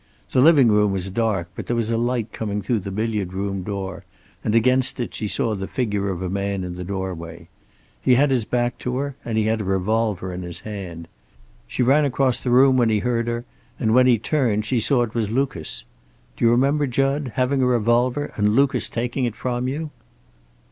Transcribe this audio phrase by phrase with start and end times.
[0.31, 3.61] The living room was dark, but there was a light coming through the billiard room
[3.61, 4.03] door,
[4.43, 7.49] and against it she saw the figure of a man in the doorway.
[8.01, 11.07] He had his back to her, and he had a revolver in his hand.
[11.67, 13.45] She ran across the room when he heard her
[13.79, 15.85] and when he turned she saw it was Lucas.
[16.35, 19.91] Do you remember, Jud, having a revolver and Lucas taking it from you?"